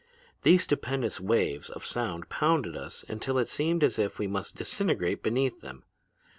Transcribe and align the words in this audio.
These 0.41 0.63
stupendous 0.63 1.19
waves 1.19 1.69
of 1.69 1.85
sound 1.85 2.27
pounded 2.27 2.75
us 2.75 3.05
until 3.07 3.37
it 3.37 3.47
seemed 3.49 3.83
as 3.83 3.99
if 3.99 4.17
we 4.17 4.25
must 4.25 4.55
disintegrate 4.55 5.21
beneath 5.21 5.61
them. 5.61 5.83